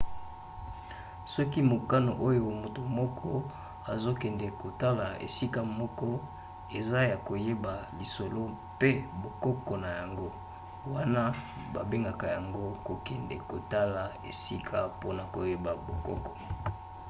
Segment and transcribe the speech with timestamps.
[1.33, 3.29] soki mokano oyo moto moko
[3.93, 6.07] azokende kotala esika moko
[6.77, 8.89] eza ya koyeba lisolo mpe
[9.21, 10.27] bokoko na yango
[10.93, 11.21] wana
[11.73, 16.31] babengaka yango kokende kotala esika mpona koyeba bokoko